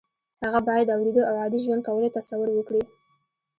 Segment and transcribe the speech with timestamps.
[0.43, 2.83] هغه باید د اورېدو او عادي ژوند کولو تصور وکړي